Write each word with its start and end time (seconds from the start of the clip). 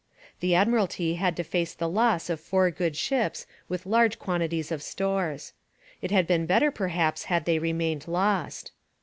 The 0.39 0.55
Admiralty 0.55 1.13
had 1.13 1.35
to 1.37 1.43
face 1.43 1.75
the 1.75 1.87
loss 1.87 2.27
of 2.31 2.39
four 2.39 2.71
good 2.71 2.95
ships 2.97 3.45
with 3.69 3.85
large 3.85 4.17
quantities 4.17 4.71
of 4.71 4.81
stores. 4.81 5.53
It 6.01 6.09
had 6.09 6.25
been 6.25 6.47
better 6.47 6.71
perhaps 6.71 7.25
had 7.25 7.45
they 7.45 7.59
remained 7.59 8.07
lost. 8.07 8.71